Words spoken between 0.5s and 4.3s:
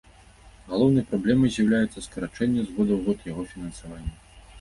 Галоўнай праблемай з'яўляецца скарачэнне з года ў год яго фінансавання.